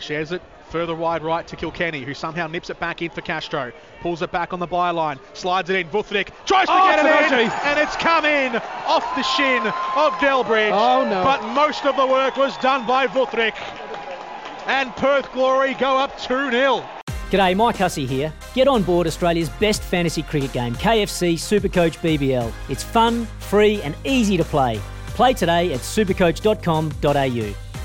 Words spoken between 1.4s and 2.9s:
to Kilkenny, who somehow nips it